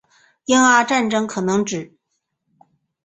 [0.45, 1.95] 英阿战争可能指